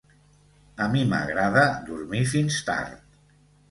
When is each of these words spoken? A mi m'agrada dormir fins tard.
A 0.85 0.87
mi 0.95 1.03
m'agrada 1.13 1.69
dormir 1.93 2.27
fins 2.37 2.61
tard. 2.73 3.19